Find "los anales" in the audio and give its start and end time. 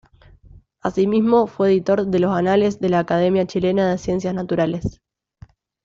2.17-2.79